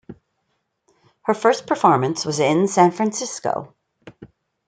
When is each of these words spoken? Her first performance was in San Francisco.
Her 1.25 1.35
first 1.35 1.67
performance 1.67 2.25
was 2.25 2.39
in 2.39 2.67
San 2.67 2.89
Francisco. 2.89 3.75